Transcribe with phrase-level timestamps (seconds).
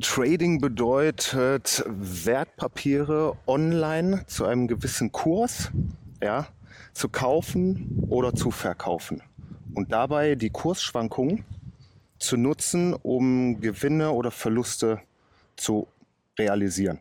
[0.00, 5.70] Trading bedeutet Wertpapiere online zu einem gewissen Kurs
[6.22, 6.48] ja,
[6.92, 9.22] zu kaufen oder zu verkaufen.
[9.74, 11.44] Und dabei die Kursschwankungen
[12.18, 15.00] zu nutzen, um Gewinne oder Verluste
[15.56, 15.86] zu
[16.38, 17.00] realisieren.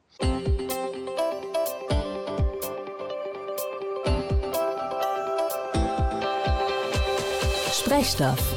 [7.72, 8.56] Sprechstoff.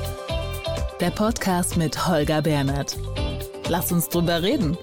[1.01, 2.97] Der Podcast mit Holger Bernhard.
[3.69, 4.77] Lass uns drüber reden.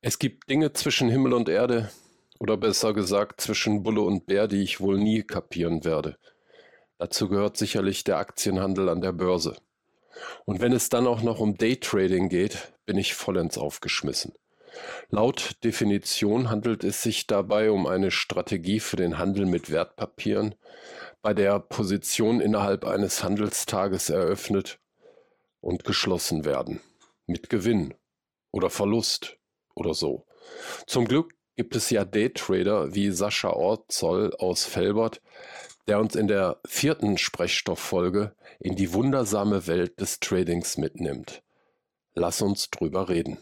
[0.00, 1.90] Es gibt Dinge zwischen Himmel und Erde,
[2.38, 6.18] oder besser gesagt zwischen Bulle und Bär, die ich wohl nie kapieren werde.
[6.98, 9.56] Dazu gehört sicherlich der Aktienhandel an der Börse.
[10.44, 14.32] Und wenn es dann auch noch um Daytrading geht, bin ich vollends aufgeschmissen.
[15.08, 20.54] Laut Definition handelt es sich dabei um eine Strategie für den Handel mit Wertpapieren,
[21.22, 24.78] bei der Positionen innerhalb eines Handelstages eröffnet
[25.64, 26.80] und geschlossen werden.
[27.26, 27.94] Mit Gewinn
[28.52, 29.38] oder Verlust
[29.74, 30.26] oder so.
[30.86, 35.22] Zum Glück gibt es ja Daytrader wie Sascha Orzoll aus Felbert,
[35.86, 41.42] der uns in der vierten Sprechstofffolge in die wundersame Welt des Tradings mitnimmt.
[42.14, 43.38] Lass uns drüber reden.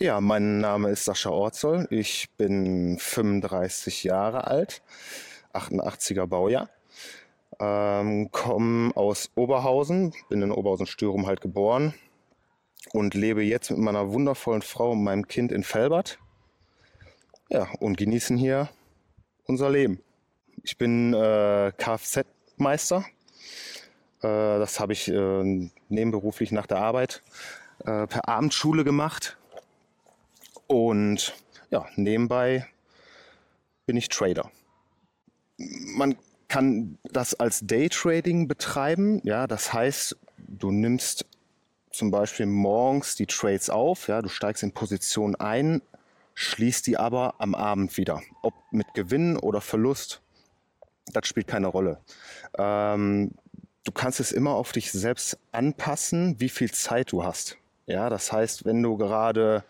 [0.00, 1.86] Ja, mein Name ist Sascha Orzoll.
[1.90, 4.82] Ich bin 35 Jahre alt,
[5.52, 6.70] 88er Baujahr.
[7.60, 11.94] Ähm, komme aus Oberhausen, bin in Oberhausen-Stürum halt geboren
[12.92, 16.18] und lebe jetzt mit meiner wundervollen Frau und meinem Kind in Felbert.
[17.50, 18.70] Ja, und genießen hier
[19.46, 20.00] unser Leben.
[20.62, 23.04] Ich bin äh, Kfz-Meister.
[24.20, 27.22] Äh, das habe ich äh, nebenberuflich nach der Arbeit
[27.80, 29.36] äh, per Abendschule gemacht.
[30.66, 31.34] Und
[31.70, 32.66] ja, nebenbei
[33.86, 34.50] bin ich Trader.
[35.58, 36.16] Man
[36.54, 39.20] kann das als Daytrading betreiben.
[39.24, 41.26] Ja, das heißt, du nimmst
[41.90, 45.82] zum Beispiel morgens die Trades auf, ja, du steigst in Position ein,
[46.34, 48.22] schließt die aber am Abend wieder.
[48.42, 50.20] Ob mit Gewinn oder Verlust,
[51.12, 51.98] das spielt keine Rolle.
[52.56, 53.32] Ähm,
[53.82, 57.56] du kannst es immer auf dich selbst anpassen, wie viel Zeit du hast.
[57.86, 59.64] Ja, das heißt, wenn du gerade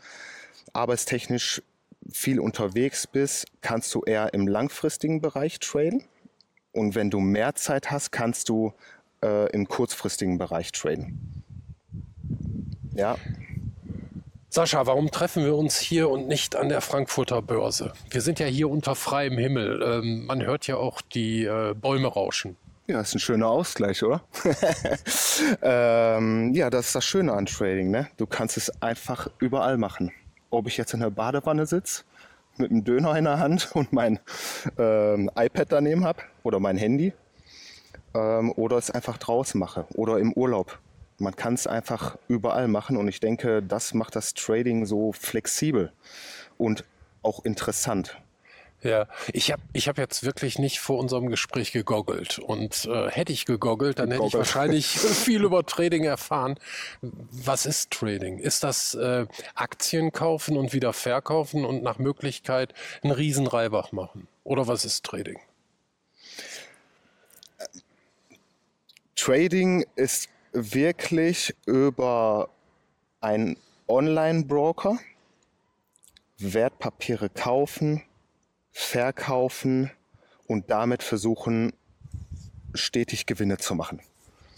[0.75, 1.62] arbeitstechnisch
[2.12, 6.05] viel unterwegs bist, kannst du eher im langfristigen Bereich traden.
[6.75, 8.73] Und wenn du mehr Zeit hast, kannst du
[9.23, 11.45] äh, im kurzfristigen Bereich traden.
[12.95, 13.17] Ja.
[14.51, 17.93] Sascha, warum treffen wir uns hier und nicht an der Frankfurter Börse?
[18.11, 19.83] Wir sind ja hier unter freiem Himmel.
[19.83, 22.57] Ähm, man hört ja auch die äh, Bäume rauschen.
[22.89, 24.23] Ja, ist ein schöner Ausgleich, oder?
[25.63, 27.91] ähm, ja, das ist das Schöne an Trading.
[27.91, 28.09] Ne?
[28.17, 30.13] Du kannst es einfach überall machen.
[30.51, 32.03] Ob ich jetzt in der Badewanne sitze
[32.59, 34.20] mit einem Döner in der Hand und mein
[34.78, 37.12] ähm, iPad daneben habe oder mein Handy
[38.15, 40.78] ähm, oder es einfach draußen mache oder im Urlaub.
[41.19, 45.92] Man kann es einfach überall machen und ich denke, das macht das Trading so flexibel
[46.59, 46.84] und
[47.22, 48.19] auch interessant.
[48.84, 52.39] Ja, ich habe ich hab jetzt wirklich nicht vor unserem Gespräch gegoggelt.
[52.39, 56.56] Und äh, hätte ich gegoggelt, dann hätte ich wahrscheinlich viel über Trading erfahren.
[57.00, 58.39] Was ist Trading?
[58.39, 64.28] Ist das äh, Aktien kaufen und wieder verkaufen und nach Möglichkeit einen riesen Reibach machen?
[64.45, 65.41] Oder was ist Trading?
[69.16, 72.51] Trading ist wirklich über
[73.22, 73.56] einen
[73.89, 74.99] Online-Broker
[76.39, 78.03] Wertpapiere kaufen,
[78.75, 79.91] verkaufen
[80.49, 81.73] und damit versuchen,
[82.75, 84.01] stetig Gewinne zu machen.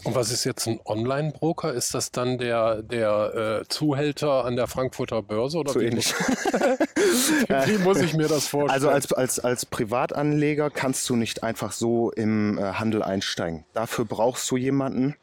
[0.03, 1.73] Und was ist jetzt ein Online-Broker?
[1.73, 5.59] Ist das dann der, der äh, Zuhälter an der Frankfurter Börse?
[5.59, 6.13] Oder so ähnlich.
[7.65, 8.71] wie muss ich mir das vorstellen?
[8.71, 13.65] Also als, als, als Privatanleger kannst du nicht einfach so im äh, Handel einsteigen.
[13.73, 15.15] Dafür brauchst du jemanden,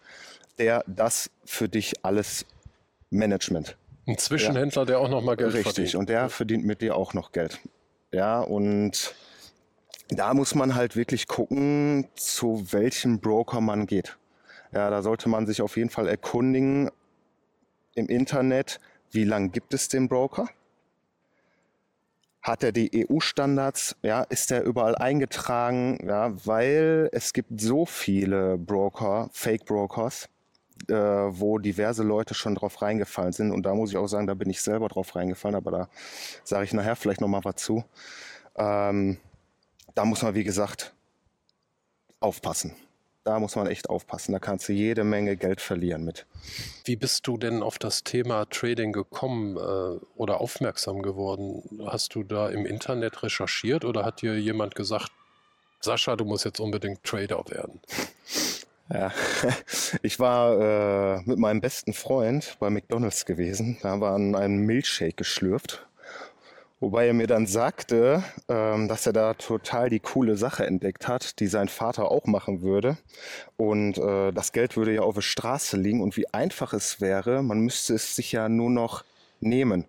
[0.58, 2.46] der das für dich alles
[3.10, 3.76] Management.
[4.06, 4.86] Ein Zwischenhändler, ja.
[4.86, 5.94] der auch noch mal Geld Richtig, verdient.
[5.94, 7.60] und der verdient mit dir auch noch Geld.
[8.14, 9.12] Ja, und
[10.08, 14.16] da muss man halt wirklich gucken, zu welchem Broker man geht.
[14.70, 16.92] Ja, da sollte man sich auf jeden Fall erkundigen
[17.96, 18.78] im Internet,
[19.10, 20.48] wie lange gibt es den Broker?
[22.40, 23.96] Hat er die EU-Standards?
[24.02, 25.98] Ja, ist er überall eingetragen?
[26.06, 30.28] Ja, weil es gibt so viele Broker, Fake-Brokers,
[30.88, 33.52] äh, wo diverse Leute schon drauf reingefallen sind.
[33.52, 35.88] Und da muss ich auch sagen, da bin ich selber drauf reingefallen, aber da
[36.44, 37.84] sage ich nachher vielleicht nochmal was zu.
[38.56, 39.18] Ähm,
[39.94, 40.94] da muss man, wie gesagt,
[42.20, 42.74] aufpassen.
[43.24, 44.32] Da muss man echt aufpassen.
[44.32, 46.26] Da kannst du jede Menge Geld verlieren mit.
[46.84, 51.80] Wie bist du denn auf das Thema Trading gekommen äh, oder aufmerksam geworden?
[51.86, 55.10] Hast du da im Internet recherchiert oder hat dir jemand gesagt,
[55.80, 57.80] Sascha, du musst jetzt unbedingt Trader werden?
[58.92, 59.12] Ja,
[60.02, 63.78] ich war äh, mit meinem besten Freund bei McDonald's gewesen.
[63.82, 65.86] Da haben wir an einen Milchshake geschlürft.
[66.80, 71.40] Wobei er mir dann sagte, ähm, dass er da total die coole Sache entdeckt hat,
[71.40, 72.98] die sein Vater auch machen würde.
[73.56, 77.42] Und äh, das Geld würde ja auf der Straße liegen und wie einfach es wäre,
[77.42, 79.02] man müsste es sich ja nur noch
[79.40, 79.86] nehmen.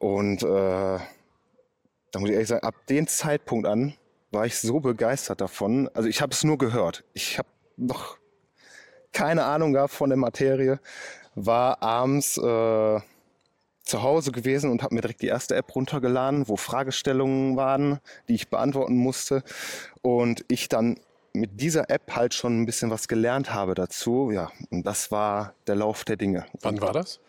[0.00, 3.94] Und äh, da muss ich ehrlich sagen, ab dem Zeitpunkt an
[4.32, 5.88] war ich so begeistert davon.
[5.94, 7.04] Also ich habe es nur gehört.
[7.12, 7.48] Ich habe
[7.78, 8.18] noch
[9.12, 10.80] keine Ahnung gehabt von der Materie.
[11.34, 13.00] War abends äh,
[13.88, 18.34] zu Hause gewesen und habe mir direkt die erste App runtergeladen, wo Fragestellungen waren, die
[18.34, 19.42] ich beantworten musste.
[20.02, 21.00] Und ich dann
[21.32, 24.30] mit dieser App halt schon ein bisschen was gelernt habe dazu.
[24.30, 26.46] Ja, und das war der Lauf der Dinge.
[26.60, 27.20] Wann war das?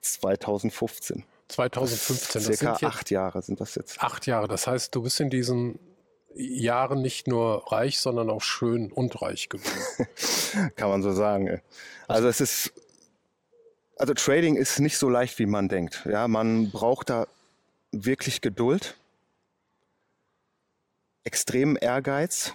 [0.00, 1.24] 2015.
[1.48, 2.44] 2015.
[2.44, 4.00] Das Circa acht Jahre sind das jetzt.
[4.02, 4.48] Acht Jahre.
[4.48, 5.78] Das heißt, du bist in diesen
[6.34, 10.08] Jahren nicht nur reich, sondern auch schön und reich geworden.
[10.76, 11.60] Kann man so sagen.
[12.06, 12.72] Also es ist
[13.98, 16.06] also Trading ist nicht so leicht, wie man denkt.
[16.08, 17.26] Ja, man braucht da
[17.90, 18.96] wirklich Geduld,
[21.24, 22.52] extremen Ehrgeiz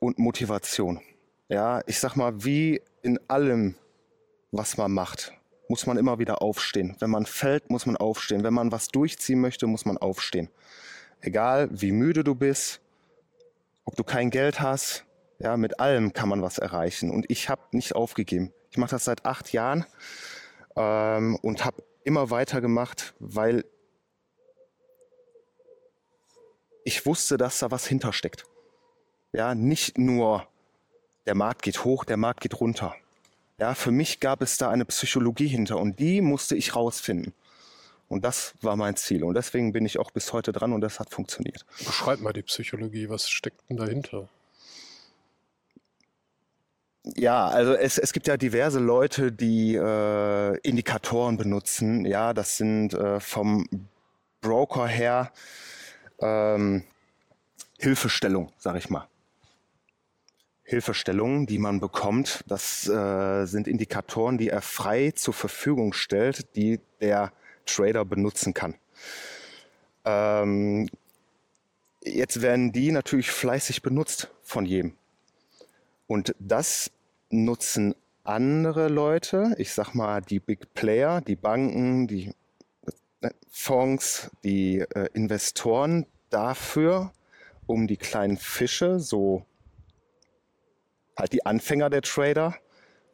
[0.00, 1.02] und Motivation.
[1.48, 3.74] Ja, ich sag mal, wie in allem,
[4.50, 5.34] was man macht,
[5.68, 6.96] muss man immer wieder aufstehen.
[6.98, 8.42] Wenn man fällt, muss man aufstehen.
[8.42, 10.48] Wenn man was durchziehen möchte, muss man aufstehen.
[11.20, 12.80] Egal, wie müde du bist,
[13.84, 15.04] ob du kein Geld hast,
[15.38, 17.10] ja, mit allem kann man was erreichen.
[17.10, 18.52] Und ich habe nicht aufgegeben.
[18.70, 19.86] Ich mache das seit acht Jahren
[20.76, 23.64] ähm, und habe immer weitergemacht, weil
[26.84, 28.44] ich wusste, dass da was hintersteckt.
[29.32, 30.46] Ja, nicht nur
[31.26, 32.94] der Markt geht hoch, der Markt geht runter.
[33.58, 37.34] Ja, für mich gab es da eine Psychologie hinter und die musste ich rausfinden.
[38.08, 39.22] Und das war mein Ziel.
[39.22, 41.66] Und deswegen bin ich auch bis heute dran und das hat funktioniert.
[41.84, 43.08] Beschreib mal die Psychologie.
[43.08, 44.28] Was steckt denn dahinter?
[47.16, 52.04] Ja, also es, es gibt ja diverse Leute, die äh, Indikatoren benutzen.
[52.04, 53.66] Ja, das sind äh, vom
[54.40, 55.32] Broker her
[56.20, 56.84] ähm,
[57.78, 59.06] Hilfestellung, sag ich mal.
[60.64, 66.80] Hilfestellungen, die man bekommt, das äh, sind Indikatoren, die er frei zur Verfügung stellt, die
[67.00, 67.32] der
[67.68, 68.74] Trader benutzen kann.
[70.04, 70.88] Ähm,
[72.02, 74.96] jetzt werden die natürlich fleißig benutzt von jedem.
[76.06, 76.90] Und das
[77.30, 77.94] nutzen
[78.24, 82.34] andere Leute, ich sag mal die Big Player, die Banken, die
[83.20, 87.12] äh, Fonds, die äh, Investoren dafür,
[87.66, 89.44] um die kleinen Fische, so
[91.16, 92.54] halt die Anfänger der Trader,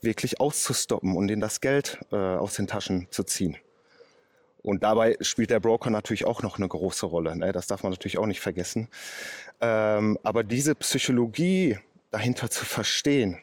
[0.03, 3.57] wirklich auszustoppen und ihnen das Geld äh, aus den Taschen zu ziehen.
[4.65, 7.37] Und dabei spielt der Broker natürlich auch noch eine große Rolle.
[7.37, 7.53] Ne?
[7.53, 8.89] Das darf man natürlich auch nicht vergessen.
[9.61, 11.79] Ähm, aber diese Psychologie
[12.11, 13.39] dahinter zu verstehen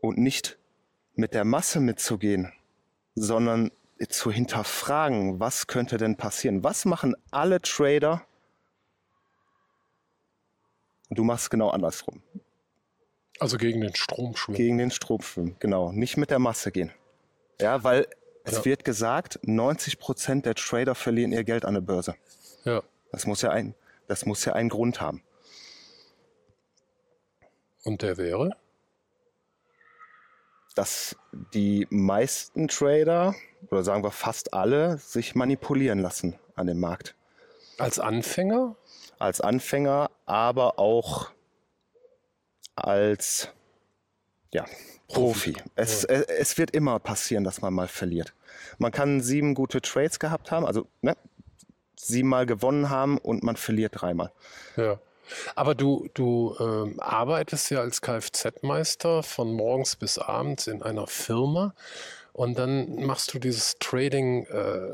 [0.00, 0.58] und nicht
[1.14, 2.52] mit der Masse mitzugehen,
[3.14, 3.70] sondern
[4.08, 6.64] zu hinterfragen, was könnte denn passieren?
[6.64, 8.26] Was machen alle Trader?
[11.08, 12.20] Und du machst genau andersrum.
[13.38, 14.56] Also gegen den Strom schwimmen.
[14.56, 15.92] Gegen den Strom schwimmen, genau.
[15.92, 16.90] Nicht mit der Masse gehen.
[17.60, 18.08] Ja, weil
[18.50, 18.64] es ja.
[18.64, 22.14] wird gesagt, 90 Prozent der Trader verlieren ihr Geld an der Börse.
[22.64, 22.82] Ja.
[23.12, 23.74] Das muss ja ein,
[24.08, 25.22] das muss ja einen Grund haben.
[27.84, 28.50] Und der wäre?
[30.74, 31.16] Dass
[31.54, 33.34] die meisten Trader,
[33.70, 37.16] oder sagen wir fast alle, sich manipulieren lassen an dem Markt.
[37.78, 38.76] Als Anfänger?
[39.18, 41.30] Als Anfänger, aber auch
[42.74, 43.48] als
[44.52, 44.64] ja,
[45.08, 45.54] Profi.
[45.76, 46.08] Es, ja.
[46.08, 48.34] es, wird immer passieren, dass man mal verliert.
[48.78, 51.16] Man kann sieben gute Trades gehabt haben, also ne,
[51.96, 54.32] siebenmal gewonnen haben und man verliert dreimal.
[54.76, 55.00] Ja.
[55.54, 61.74] Aber du, du ähm, arbeitest ja als Kfz-Meister von morgens bis abends in einer Firma
[62.32, 64.92] und dann machst du dieses Trading äh,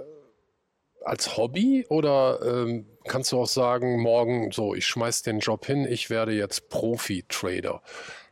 [1.05, 5.87] als Hobby oder ähm, kannst du auch sagen, morgen so, ich schmeiß den Job hin,
[5.89, 7.81] ich werde jetzt Profi-Trader.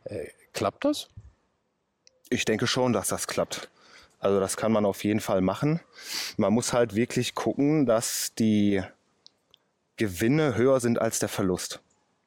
[0.03, 1.09] Äh, klappt das?
[2.29, 3.69] Ich denke schon, dass das klappt.
[4.19, 5.81] Also das kann man auf jeden Fall machen.
[6.37, 8.81] Man muss halt wirklich gucken, dass die
[9.97, 11.81] Gewinne höher sind als der Verlust.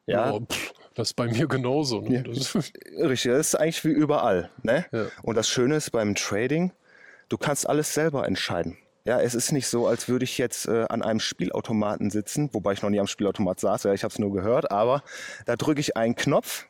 [0.06, 0.32] Ja.
[0.32, 2.00] Oh, pff, das ist bei mir genauso.
[2.00, 2.24] Ne?
[2.24, 2.60] Ja.
[3.08, 4.50] Richtig, das ist eigentlich wie überall.
[4.62, 4.86] Ne?
[4.92, 5.06] Ja.
[5.22, 6.72] Und das Schöne ist beim Trading,
[7.28, 8.78] du kannst alles selber entscheiden.
[9.04, 12.74] Ja, es ist nicht so, als würde ich jetzt äh, an einem Spielautomaten sitzen, wobei
[12.74, 15.02] ich noch nie am Spielautomat saß, ja, ich habe es nur gehört, aber
[15.46, 16.66] da drücke ich einen Knopf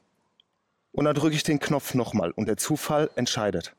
[0.99, 3.73] und dann drücke ich den Knopf nochmal und der Zufall entscheidet.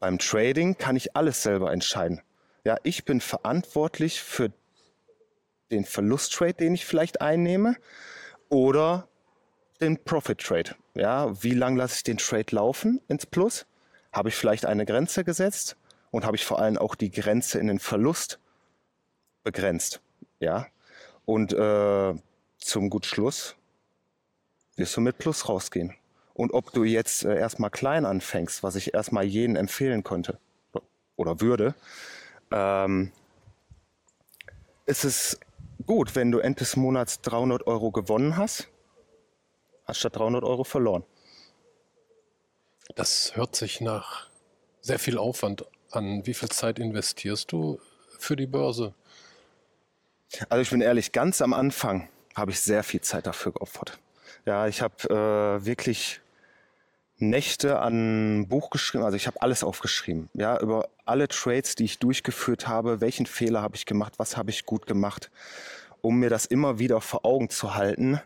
[0.00, 2.22] Beim Trading kann ich alles selber entscheiden.
[2.64, 4.50] Ja, ich bin verantwortlich für
[5.70, 7.76] den Verlusttrade, den ich vielleicht einnehme
[8.48, 9.06] oder
[9.82, 10.74] den Profit Trade.
[10.94, 13.66] Ja, wie lange lasse ich den Trade laufen ins Plus?
[14.10, 15.76] Habe ich vielleicht eine Grenze gesetzt
[16.10, 18.38] und habe ich vor allem auch die Grenze in den Verlust
[19.44, 20.00] begrenzt.
[20.40, 20.68] Ja,
[21.26, 22.14] und äh,
[22.56, 23.56] zum Gutschluss
[24.76, 25.94] wirst du mit Plus rausgehen.
[26.34, 30.38] Und ob du jetzt äh, erstmal klein anfängst, was ich erstmal jeden empfehlen konnte
[31.16, 31.74] oder würde,
[32.50, 33.12] ähm,
[34.86, 35.38] ist es
[35.86, 38.68] gut, wenn du Ende des Monats 300 Euro gewonnen hast,
[39.84, 41.04] anstatt 300 Euro verloren.
[42.94, 44.28] Das hört sich nach
[44.80, 46.26] sehr viel Aufwand an.
[46.26, 47.78] Wie viel Zeit investierst du
[48.18, 48.94] für die Börse?
[50.48, 53.98] Also ich bin ehrlich, ganz am Anfang habe ich sehr viel Zeit dafür geopfert.
[54.46, 56.21] Ja, ich habe äh, wirklich
[57.22, 61.98] Nächte an Buch geschrieben, also ich habe alles aufgeschrieben, ja, über alle Trades, die ich
[61.98, 65.30] durchgeführt habe, welchen Fehler habe ich gemacht, was habe ich gut gemacht,
[66.00, 68.20] um mir das immer wieder vor Augen zu halten,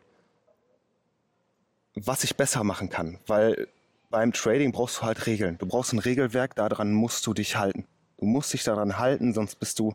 [1.95, 3.69] was ich besser machen kann, weil
[4.11, 5.59] beim Trading brauchst du halt Regeln.
[5.59, 7.87] Du brauchst ein Regelwerk, daran musst du dich halten.
[8.19, 9.95] Du musst dich daran halten, sonst bist du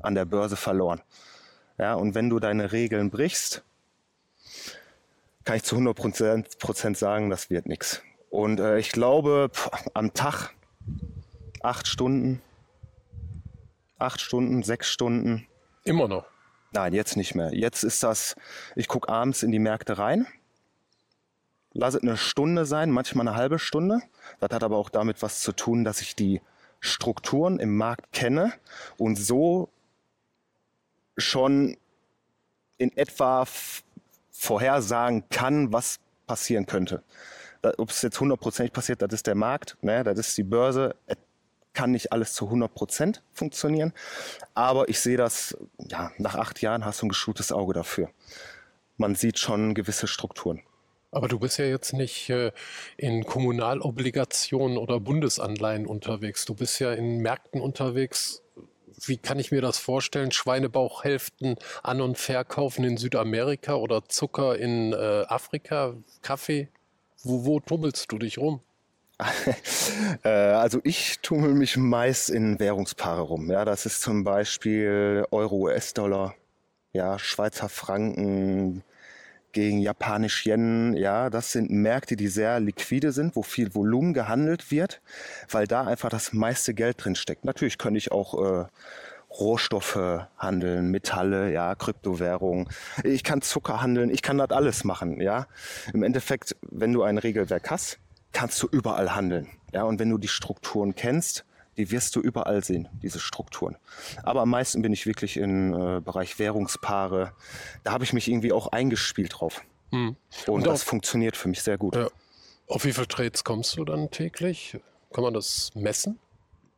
[0.00, 1.00] an der Börse verloren.
[1.78, 3.62] Ja, und wenn du deine Regeln brichst,
[5.44, 5.96] kann ich zu 100
[6.58, 8.02] Prozent sagen, das wird nichts.
[8.30, 10.50] Und äh, ich glaube, pff, am Tag
[11.62, 12.42] acht Stunden,
[13.98, 15.46] acht Stunden, sechs Stunden.
[15.84, 16.26] Immer noch.
[16.72, 17.54] Nein, jetzt nicht mehr.
[17.54, 18.36] Jetzt ist das,
[18.76, 20.26] ich gucke abends in die Märkte rein,
[21.72, 24.00] lass es eine Stunde sein, manchmal eine halbe Stunde.
[24.40, 26.42] Das hat aber auch damit was zu tun, dass ich die
[26.80, 28.52] Strukturen im Markt kenne
[28.98, 29.70] und so
[31.16, 31.76] schon
[32.76, 33.44] in etwa
[34.30, 37.02] vorhersagen kann, was passieren könnte.
[37.62, 40.94] Ob es jetzt hundertprozentig passiert, das ist der Markt, ne, das ist die Börse.
[41.06, 41.16] Es
[41.72, 43.92] kann nicht alles zu 100 Prozent funktionieren,
[44.54, 48.10] aber ich sehe das, ja, nach acht Jahren hast du ein geschultes Auge dafür.
[48.96, 50.62] Man sieht schon gewisse Strukturen.
[51.10, 52.52] Aber du bist ja jetzt nicht äh,
[52.96, 56.44] in Kommunalobligationen oder Bundesanleihen unterwegs.
[56.44, 58.42] Du bist ja in Märkten unterwegs,
[59.06, 60.32] wie kann ich mir das vorstellen?
[60.32, 66.68] Schweinebauchhälften an- und verkaufen in Südamerika oder Zucker in äh, Afrika, Kaffee?
[67.22, 68.60] Wo, wo tummelst du dich rum?
[70.24, 73.50] Äh, also ich tummel mich meist in Währungspaare rum.
[73.50, 76.34] Ja, das ist zum Beispiel Euro, US-Dollar,
[76.92, 78.82] ja, Schweizer Franken,
[79.52, 84.70] gegen Japanisch Yen, ja, das sind Märkte, die sehr liquide sind, wo viel Volumen gehandelt
[84.70, 85.00] wird,
[85.50, 87.44] weil da einfach das meiste Geld drin steckt.
[87.44, 88.66] Natürlich könnte ich auch äh,
[89.38, 92.68] Rohstoffe handeln, Metalle, ja, Kryptowährungen.
[93.04, 95.46] Ich kann Zucker handeln, ich kann das alles machen, ja.
[95.92, 97.98] Im Endeffekt, wenn du ein Regelwerk hast,
[98.32, 99.84] kannst du überall handeln, ja.
[99.84, 101.44] Und wenn du die Strukturen kennst,
[101.76, 103.76] die wirst du überall sehen, diese Strukturen.
[104.24, 107.32] Aber am meisten bin ich wirklich im äh, Bereich Währungspaare.
[107.84, 109.62] Da habe ich mich irgendwie auch eingespielt drauf.
[109.90, 110.16] Hm.
[110.46, 111.94] Und, Und das funktioniert für mich sehr gut.
[111.94, 112.08] Ja.
[112.66, 114.76] Auf wie viele Trades kommst du dann täglich?
[115.12, 116.18] Kann man das messen?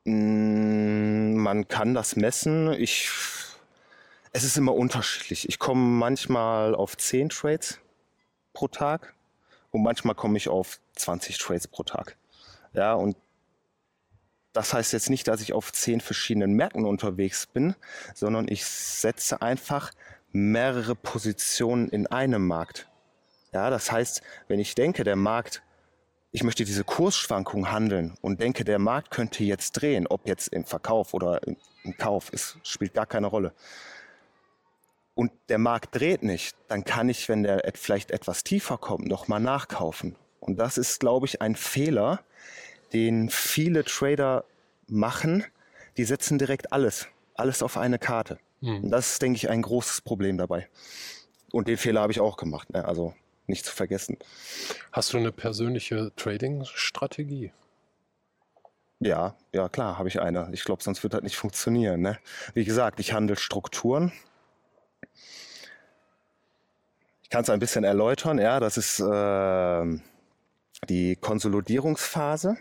[0.04, 2.73] Mm, man kann das messen.
[2.73, 3.11] Ich,
[4.33, 5.49] es ist immer unterschiedlich.
[5.49, 7.78] Ich komme manchmal auf 10 Trades
[8.52, 9.14] pro Tag
[9.71, 12.16] und manchmal komme ich auf 20 Trades pro Tag.
[12.73, 13.16] Ja, und
[14.52, 17.76] das heißt jetzt nicht, dass ich auf zehn verschiedenen Märkten unterwegs bin,
[18.14, 19.92] sondern ich setze einfach
[20.33, 22.88] mehrere Positionen in einem Markt.
[23.52, 25.62] Ja, das heißt, wenn ich denke, der Markt,
[26.33, 30.65] ich möchte diese Kursschwankung handeln und denke, der Markt könnte jetzt drehen, ob jetzt im
[30.65, 33.53] Verkauf oder im Kauf, es spielt gar keine Rolle.
[35.15, 39.41] Und der Markt dreht nicht, dann kann ich, wenn der vielleicht etwas tiefer kommt, nochmal
[39.41, 40.17] nachkaufen.
[40.39, 42.21] Und das ist, glaube ich, ein Fehler,
[42.93, 44.45] den viele Trader
[44.87, 45.45] machen,
[45.97, 48.39] die setzen direkt alles, alles auf eine Karte.
[48.61, 48.85] Mhm.
[48.85, 50.69] Und das ist, denke ich, ein großes Problem dabei.
[51.53, 52.85] Und den Fehler habe ich auch gemacht, ne?
[52.85, 53.15] also
[53.50, 54.16] nicht zu vergessen.
[54.92, 57.52] Hast du eine persönliche Trading-Strategie?
[59.00, 60.49] Ja, ja klar, habe ich eine.
[60.52, 62.00] Ich glaube, sonst wird das nicht funktionieren.
[62.00, 62.19] Ne?
[62.54, 64.12] Wie gesagt, ich handle Strukturen.
[67.23, 68.38] Ich kann es ein bisschen erläutern.
[68.38, 70.00] Ja, das ist äh,
[70.88, 72.57] die Konsolidierungsphase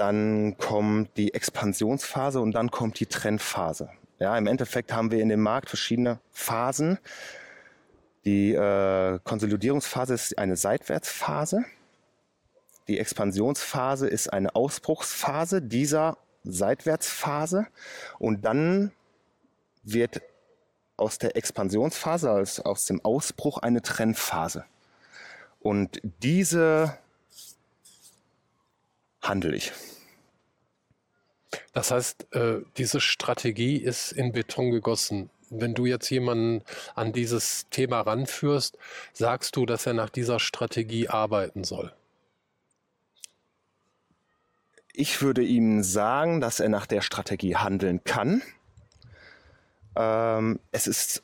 [0.00, 3.90] dann kommt die Expansionsphase und dann kommt die Trendphase.
[4.18, 6.98] Ja, im Endeffekt haben wir in dem Markt verschiedene Phasen.
[8.24, 11.64] Die äh, Konsolidierungsphase ist eine Seitwärtsphase.
[12.88, 17.66] Die Expansionsphase ist eine Ausbruchsphase dieser Seitwärtsphase.
[18.18, 18.92] Und dann
[19.82, 20.20] wird
[20.96, 24.64] aus der Expansionsphase, also aus dem Ausbruch, eine Trendphase.
[25.60, 26.98] Und diese
[29.22, 29.72] handle ich.
[31.72, 35.30] Das heißt, äh, diese Strategie ist in Beton gegossen.
[35.50, 36.62] Wenn du jetzt jemanden
[36.94, 38.78] an dieses Thema ranführst,
[39.12, 41.92] sagst du, dass er nach dieser Strategie arbeiten soll?
[44.92, 48.42] Ich würde ihm sagen, dass er nach der Strategie handeln kann.
[49.96, 51.22] Ähm, es ist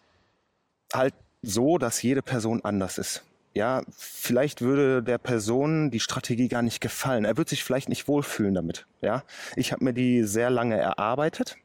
[0.92, 3.22] halt so, dass jede Person anders ist.
[3.54, 7.24] Ja, vielleicht würde der Person die Strategie gar nicht gefallen.
[7.24, 8.86] Er wird sich vielleicht nicht wohlfühlen damit.
[9.00, 9.24] Ja,
[9.56, 11.56] ich habe mir die sehr lange erarbeitet.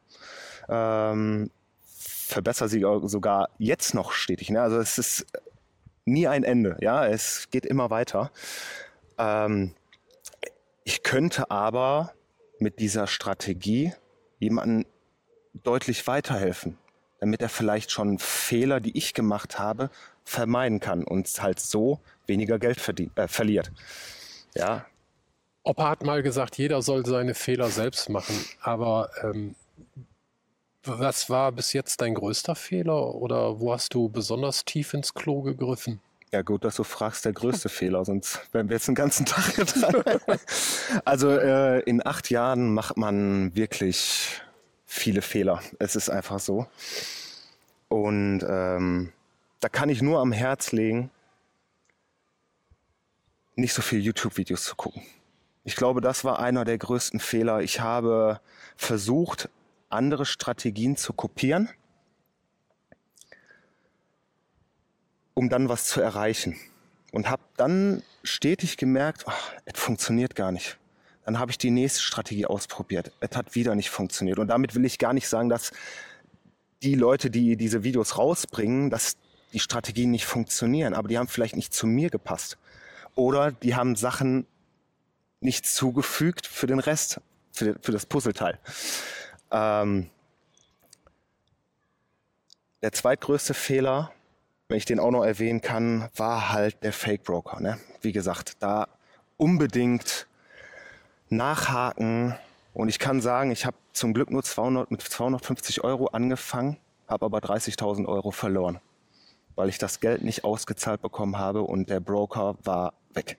[0.70, 1.52] Ähm,
[2.32, 4.50] verbessere sie sogar jetzt noch stetig.
[4.50, 4.62] Ne?
[4.62, 5.26] Also es ist
[6.06, 6.78] nie ein Ende.
[6.82, 8.32] Ja, es geht immer weiter.
[9.18, 9.74] Ähm,
[10.84, 12.14] ich könnte aber
[12.60, 13.94] mit dieser Strategie
[14.40, 14.86] jemanden
[15.54, 16.78] deutlich weiterhelfen,
[17.20, 19.90] damit er vielleicht schon Fehler, die ich gemacht habe,
[20.24, 22.80] vermeiden kann und halt so weniger Geld
[23.16, 23.72] äh, verliert.
[24.56, 24.86] Ja.
[25.64, 29.56] Opa hat mal gesagt, jeder soll seine Fehler selbst machen, aber ähm,
[30.84, 35.42] was war bis jetzt dein größter Fehler oder wo hast du besonders tief ins Klo
[35.42, 36.00] gegriffen?
[36.34, 39.56] Ja, gut, dass du fragst, der größte Fehler, sonst wären wir jetzt den ganzen Tag
[39.56, 40.40] dran.
[41.06, 44.42] also äh, in acht Jahren macht man wirklich
[44.86, 45.62] viele Fehler.
[45.80, 46.68] Es ist einfach so.
[47.90, 49.12] Und ähm,
[49.60, 51.12] da kann ich nur am Herz legen,
[53.56, 55.04] nicht so viele YouTube-Videos zu gucken.
[55.64, 57.62] Ich glaube, das war einer der größten Fehler.
[57.62, 58.40] Ich habe
[58.78, 59.50] versucht,
[59.92, 61.70] andere Strategien zu kopieren
[65.34, 66.56] um dann was zu erreichen.
[67.12, 70.78] Und habe dann stetig gemerkt, ach, es funktioniert gar nicht.
[71.26, 73.12] Dann habe ich die nächste Strategie ausprobiert.
[73.20, 74.40] Es hat wieder nicht funktioniert.
[74.40, 75.72] Und damit will ich gar nicht sagen, dass
[76.84, 79.18] die Leute, die diese Videos rausbringen, dass
[79.52, 80.94] die Strategien nicht funktionieren.
[80.94, 82.58] Aber die haben vielleicht nicht zu mir gepasst.
[83.16, 84.46] Oder die haben Sachen
[85.42, 87.20] nicht zugefügt für den Rest,
[87.52, 88.58] für, für das Puzzleteil.
[89.52, 90.10] Ähm,
[92.82, 94.12] der zweitgrößte Fehler
[94.72, 97.60] wenn ich den auch noch erwähnen kann, war halt der Fake Broker.
[97.60, 97.78] Ne?
[98.02, 98.88] Wie gesagt, da
[99.36, 100.28] unbedingt
[101.28, 102.38] nachhaken.
[102.74, 106.78] Und ich kann sagen, ich habe zum Glück nur 200, mit 250 Euro angefangen,
[107.10, 108.80] habe aber 30.000 Euro verloren,
[109.56, 113.38] weil ich das Geld nicht ausgezahlt bekommen habe und der Broker war weg.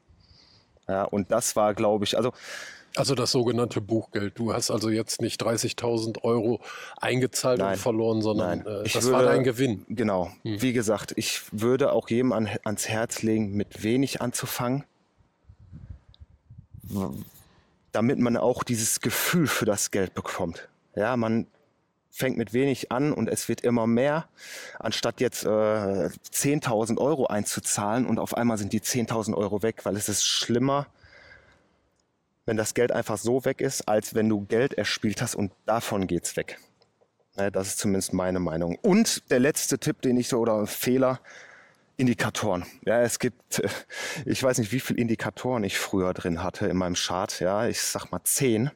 [0.86, 2.34] Ja, und das war, glaube ich, also
[2.96, 4.38] also das sogenannte Buchgeld.
[4.38, 6.60] Du hast also jetzt nicht 30.000 Euro
[7.00, 7.74] eingezahlt Nein.
[7.74, 9.84] und verloren, sondern äh, das würde, war dein Gewinn.
[9.88, 10.30] Genau.
[10.42, 10.60] Hm.
[10.62, 14.84] Wie gesagt, ich würde auch jedem an, ans Herz legen, mit wenig anzufangen,
[17.92, 20.68] damit man auch dieses Gefühl für das Geld bekommt.
[20.94, 21.46] Ja, man
[22.10, 24.28] fängt mit wenig an und es wird immer mehr,
[24.78, 29.96] anstatt jetzt äh, 10.000 Euro einzuzahlen und auf einmal sind die 10.000 Euro weg, weil
[29.96, 30.86] es ist schlimmer,
[32.46, 36.06] wenn das Geld einfach so weg ist, als wenn du Geld erspielt hast und davon
[36.06, 36.58] geht's weg.
[37.34, 38.76] Das ist zumindest meine Meinung.
[38.82, 41.20] Und der letzte Tipp, den ich so oder Fehler,
[41.96, 42.64] Indikatoren.
[42.84, 43.62] Ja, es gibt,
[44.26, 47.40] ich weiß nicht, wie viele Indikatoren ich früher drin hatte in meinem Chart.
[47.40, 48.70] Ja, ich sag mal zehn.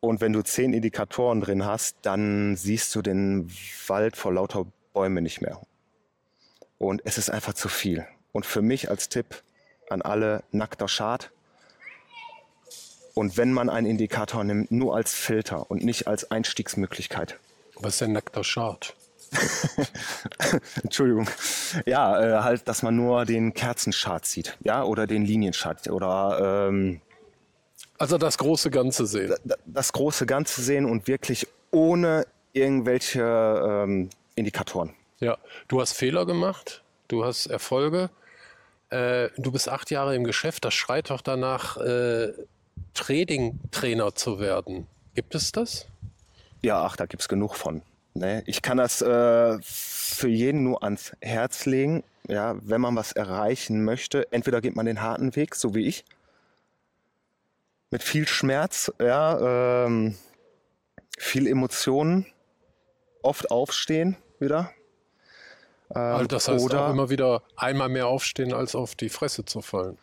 [0.00, 3.50] Und wenn du zehn Indikatoren drin hast, dann siehst du den
[3.88, 5.60] Wald vor lauter Bäumen nicht mehr.
[6.78, 8.06] Und es ist einfach zu viel.
[8.32, 9.42] Und für mich als Tipp
[9.90, 11.32] an alle nackter Chart,
[13.18, 17.36] und wenn man einen Indikator nimmt, nur als Filter und nicht als Einstiegsmöglichkeit.
[17.74, 18.94] Was ist denn nackter Chart?
[20.84, 21.28] Entschuldigung.
[21.84, 27.00] Ja, äh, halt, dass man nur den Kerzenchart sieht, ja, oder den Linienchart oder ähm,
[27.98, 29.34] also das große Ganze sehen.
[29.66, 34.94] Das große Ganze sehen und wirklich ohne irgendwelche ähm, Indikatoren.
[35.18, 38.10] Ja, du hast Fehler gemacht, du hast Erfolge,
[38.90, 42.32] äh, du bist acht Jahre im Geschäft, das schreit doch danach, äh,
[42.94, 44.86] Trading-Trainer zu werden.
[45.14, 45.86] Gibt es das?
[46.62, 47.82] Ja, ach, da gibt es genug von.
[48.14, 48.42] Ne?
[48.46, 52.02] Ich kann das äh, für jeden nur ans Herz legen.
[52.28, 56.04] Ja, wenn man was erreichen möchte, entweder geht man den harten Weg, so wie ich,
[57.90, 60.14] mit viel Schmerz, ja, ähm,
[61.16, 62.26] viel Emotionen,
[63.22, 64.70] oft aufstehen wieder.
[65.94, 69.44] Ähm, also das heißt oder, auch immer wieder einmal mehr aufstehen, als auf die Fresse
[69.44, 69.98] zu fallen.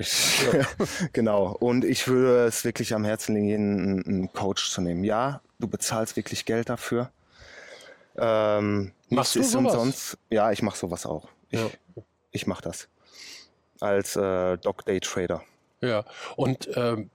[0.00, 0.66] Ja.
[1.12, 1.56] genau.
[1.60, 5.04] Und ich würde es wirklich am Herzen legen, einen Coach zu nehmen.
[5.04, 7.10] Ja, du bezahlst wirklich Geld dafür.
[8.16, 9.74] Ähm, Machst du sowas?
[9.74, 10.18] Umsonst.
[10.30, 11.28] Ja, ich mache sowas auch.
[11.50, 11.70] Ich, ja.
[12.32, 12.88] ich mache das
[13.80, 15.42] als äh, Dog Day Trader.
[15.80, 16.04] Ja,
[16.36, 17.10] und ähm,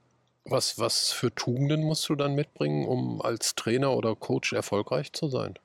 [0.46, 5.28] was, was für Tugenden musst du dann mitbringen, um als Trainer oder Coach erfolgreich zu
[5.30, 5.56] sein?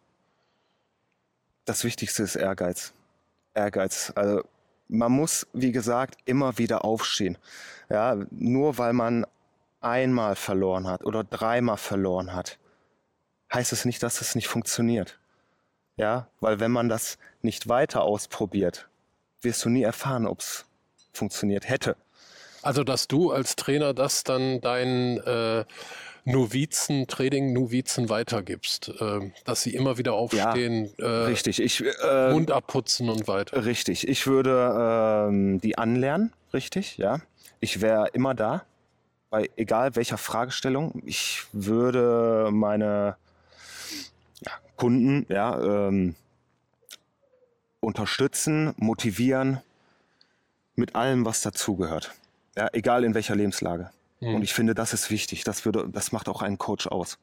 [1.65, 2.93] Das Wichtigste ist Ehrgeiz.
[3.55, 4.13] Ehrgeiz.
[4.15, 4.43] Also
[4.91, 7.39] man muss, wie gesagt, immer wieder aufstehen.
[7.89, 9.27] Ja, nur weil man
[9.81, 12.59] einmal verloren hat oder dreimal verloren hat,
[13.53, 15.19] heißt es nicht, dass es nicht funktioniert.
[15.97, 18.89] Ja, weil wenn man das nicht weiter ausprobiert,
[19.43, 20.67] wirst du nie erfahren, ob es
[21.13, 21.97] funktioniert hätte.
[22.63, 25.65] Also, dass du als Trainer das dann deinen äh,
[26.31, 31.61] Novizen, Trading-Novizen weitergibst, äh, dass sie immer wieder aufstehen, äh, richtig.
[31.61, 33.65] Ich, äh, Mund abputzen und weiter.
[33.65, 34.09] Richtig.
[34.09, 37.21] Ich würde ähm, die anlernen, richtig, ja.
[37.61, 38.65] Ich wäre immer da,
[39.31, 41.03] bei egal welcher Fragestellung.
[41.05, 43.17] Ich würde meine
[44.45, 46.15] ja, Kunden, ja, ähm,
[47.81, 49.61] unterstützen, motivieren
[50.75, 52.13] mit allem, was dazugehört.
[52.57, 53.91] Ja, egal in welcher Lebenslage.
[54.21, 54.37] Mhm.
[54.37, 55.45] Und ich finde, das ist wichtig.
[55.45, 57.19] Das, würde, das macht auch einen Coach aus.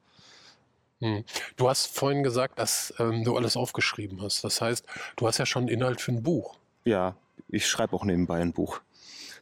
[1.00, 1.24] Mhm.
[1.56, 4.44] Du hast vorhin gesagt, dass ähm, du alles aufgeschrieben hast.
[4.44, 6.58] Das heißt, du hast ja schon Inhalt für ein Buch.
[6.86, 7.16] Ja,
[7.50, 8.82] ich schreibe auch nebenbei ein Buch.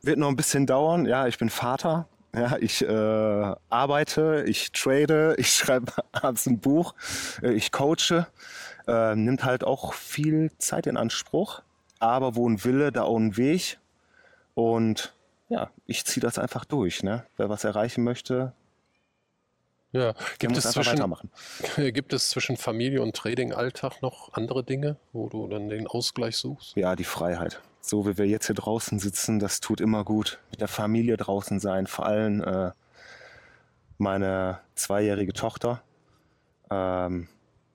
[0.01, 1.05] Wird noch ein bisschen dauern.
[1.05, 2.07] Ja, ich bin Vater.
[2.35, 6.93] Ja, ich äh, arbeite, ich trade, ich schreibe abends ein Buch,
[7.41, 8.27] äh, ich coache.
[8.87, 11.61] Äh, nimmt halt auch viel Zeit in Anspruch.
[11.99, 13.79] Aber wo ein Wille, da auch ein Weg.
[14.53, 15.14] Und
[15.49, 17.03] ja, ich ziehe das einfach durch.
[17.03, 17.25] Ne?
[17.37, 18.53] Wer was erreichen möchte,
[19.91, 20.13] ja.
[20.39, 21.31] gibt, es zwischen, weitermachen.
[21.77, 26.75] gibt es zwischen Familie und Trading-Alltag noch andere Dinge, wo du dann den Ausgleich suchst?
[26.75, 27.61] Ja, die Freiheit.
[27.81, 30.39] So wie wir jetzt hier draußen sitzen, das tut immer gut.
[30.51, 32.71] Mit der Familie draußen sein, vor allem äh,
[33.97, 35.81] meine zweijährige Tochter,
[36.69, 37.27] ähm,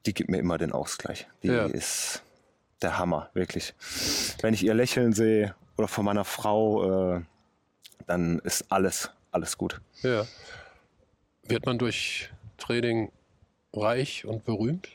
[0.06, 1.28] die gibt mir immer den Ausgleich.
[1.42, 1.66] Die ja.
[1.66, 2.22] ist
[2.82, 3.74] der Hammer, wirklich.
[4.42, 7.20] Wenn ich ihr Lächeln sehe oder von meiner Frau, äh,
[8.10, 9.80] dann ist alles, alles gut.
[10.02, 10.26] Ja.
[11.44, 13.12] Wird man durch Trading
[13.72, 14.88] reich und berühmt?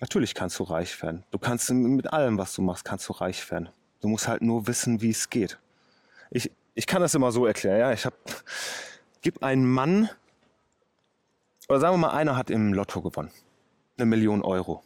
[0.00, 1.24] Natürlich kannst du reich werden.
[1.30, 3.68] Du kannst mit allem, was du machst, kannst du reich werden.
[4.00, 5.58] Du musst halt nur wissen, wie es geht.
[6.30, 7.78] Ich, ich kann das immer so erklären.
[7.78, 8.16] Ja, ich habe,
[9.20, 10.08] gib einen Mann,
[11.68, 13.30] oder sagen wir mal, einer hat im Lotto gewonnen,
[13.98, 14.82] eine Million Euro.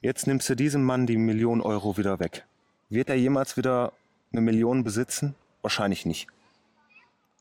[0.00, 2.44] Jetzt nimmst du diesem Mann die Million Euro wieder weg.
[2.88, 3.92] Wird er jemals wieder
[4.32, 5.34] eine Million besitzen?
[5.62, 6.28] Wahrscheinlich nicht.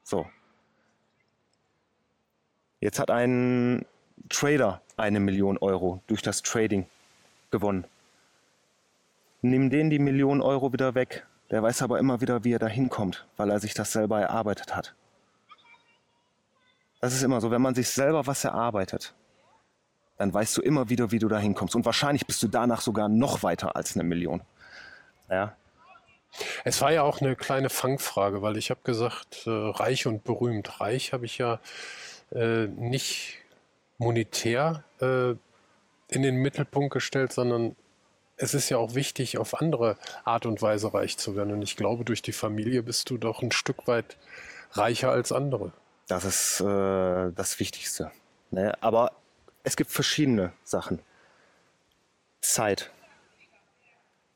[0.04, 0.27] So.
[2.80, 3.86] Jetzt hat ein
[4.30, 6.88] Trader eine Million Euro durch das Trading
[7.51, 7.86] gewonnen.
[9.41, 11.25] Nimm den die Million Euro wieder weg.
[11.49, 14.75] Der weiß aber immer wieder, wie er da hinkommt, weil er sich das selber erarbeitet
[14.75, 14.95] hat.
[17.01, 19.13] Das ist immer so, wenn man sich selber was erarbeitet,
[20.17, 21.75] dann weißt du immer wieder, wie du da hinkommst.
[21.75, 24.41] Und wahrscheinlich bist du danach sogar noch weiter als eine Million.
[25.30, 25.56] Ja,
[26.63, 30.79] es war ja auch eine kleine Fangfrage, weil ich habe gesagt, äh, reich und berühmt.
[30.79, 31.59] Reich habe ich ja
[32.31, 33.37] äh, nicht
[33.97, 35.31] monetär äh,
[36.07, 37.75] in den Mittelpunkt gestellt, sondern
[38.37, 41.53] es ist ja auch wichtig, auf andere Art und Weise reich zu werden.
[41.53, 44.17] Und ich glaube, durch die Familie bist du doch ein Stück weit
[44.71, 45.73] reicher als andere.
[46.07, 48.11] Das ist äh, das Wichtigste.
[48.49, 48.73] Ne?
[48.81, 49.11] Aber
[49.63, 50.99] es gibt verschiedene Sachen.
[52.41, 52.91] Zeit.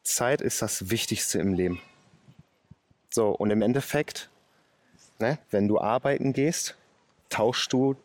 [0.05, 1.81] Zeit ist das Wichtigste im Leben.
[3.09, 4.29] So, und im Endeffekt,
[5.19, 6.77] ne, wenn du arbeiten gehst,
[7.29, 7.95] tauschst du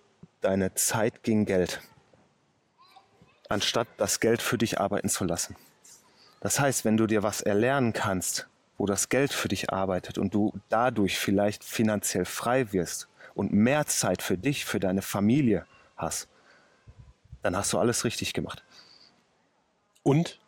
[0.40, 1.80] deine Zeit gegen Geld,
[3.48, 5.56] anstatt das Geld für dich arbeiten zu lassen.
[6.40, 10.32] Das heißt, wenn du dir was erlernen kannst, wo das Geld für dich arbeitet und
[10.32, 16.28] du dadurch vielleicht finanziell frei wirst und mehr Zeit für dich, für deine Familie hast,
[17.42, 18.64] dann hast du alles richtig gemacht.
[20.02, 20.40] Und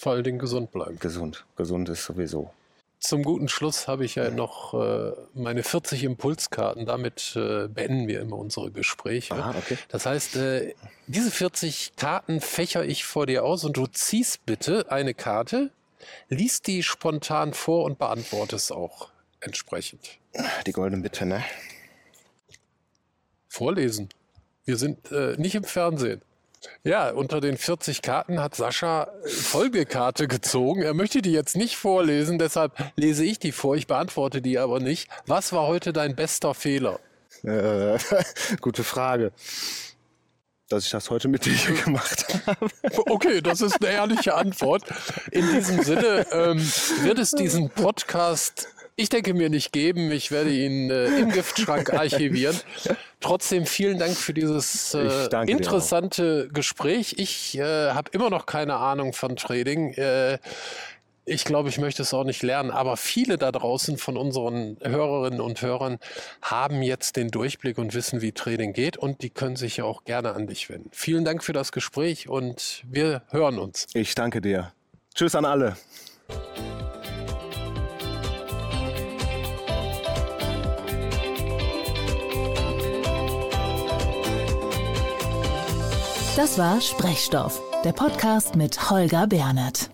[0.00, 0.98] vor allen Dingen gesund bleiben.
[0.98, 1.44] Gesund.
[1.56, 2.50] Gesund ist sowieso.
[3.00, 6.86] Zum guten Schluss habe ich ja noch äh, meine 40 Impulskarten.
[6.86, 9.34] Damit äh, beenden wir immer unsere Gespräche.
[9.34, 9.76] Aha, okay.
[9.88, 10.74] Das heißt, äh,
[11.06, 15.70] diese 40 Karten fächer ich vor dir aus und du ziehst bitte eine Karte,
[16.30, 19.10] liest die spontan vor und beantwortest auch
[19.40, 20.18] entsprechend.
[20.66, 21.44] Die goldene Bitte, ne?
[23.48, 24.08] Vorlesen.
[24.64, 26.22] Wir sind äh, nicht im Fernsehen.
[26.84, 30.82] Ja, unter den 40 Karten hat Sascha Folgekarte gezogen.
[30.82, 33.76] Er möchte die jetzt nicht vorlesen, deshalb lese ich die vor.
[33.76, 35.08] Ich beantworte die aber nicht.
[35.26, 37.00] Was war heute dein bester Fehler?
[37.42, 37.98] Äh,
[38.60, 39.32] gute Frage.
[40.68, 42.68] Dass ich das heute mit dir gemacht habe.
[43.06, 44.84] Okay, das ist eine ehrliche Antwort.
[45.32, 46.58] In diesem Sinne ähm,
[47.02, 48.68] wird es diesen Podcast
[49.00, 50.12] ich denke mir nicht geben.
[50.12, 52.56] Ich werde ihn äh, im Giftschrank archivieren.
[53.20, 57.14] Trotzdem vielen Dank für dieses äh, interessante Gespräch.
[57.18, 59.94] Ich äh, habe immer noch keine Ahnung von Trading.
[59.94, 60.38] Äh,
[61.24, 65.40] ich glaube, ich möchte es auch nicht lernen, aber viele da draußen von unseren Hörerinnen
[65.40, 65.98] und Hörern
[66.42, 70.04] haben jetzt den Durchblick und wissen, wie Trading geht und die können sich ja auch
[70.04, 70.90] gerne an dich wenden.
[70.92, 73.86] Vielen Dank für das Gespräch und wir hören uns.
[73.94, 74.72] Ich danke dir.
[75.14, 75.76] Tschüss an alle.
[86.36, 89.90] Das war Sprechstoff, der Podcast mit Holger Bernert.